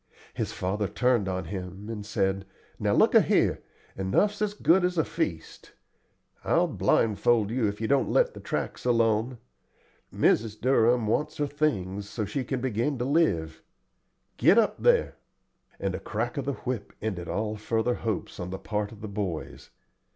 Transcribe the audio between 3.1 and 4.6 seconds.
a' here, enough's as